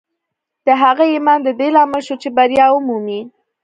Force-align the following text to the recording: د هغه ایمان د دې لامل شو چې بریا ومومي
د 0.65 0.67
هغه 0.83 1.05
ایمان 1.13 1.39
د 1.43 1.49
دې 1.59 1.67
لامل 1.75 2.01
شو 2.07 2.15
چې 2.21 2.29
بریا 2.37 2.65
ومومي 2.71 3.21